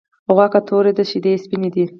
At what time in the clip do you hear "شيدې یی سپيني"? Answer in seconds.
1.09-1.69